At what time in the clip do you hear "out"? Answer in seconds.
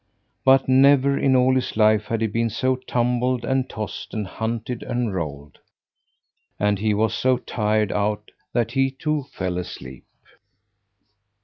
7.91-8.31